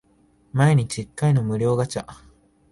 [0.51, 2.07] 毎日一回の無料ガチャ